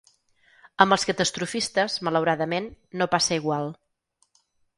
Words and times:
Amb 0.85 0.95
els 0.95 1.03
catastrofistes, 1.09 1.99
malauradament, 2.09 2.71
no 3.03 3.09
passa 3.13 3.39
igual. 3.45 3.71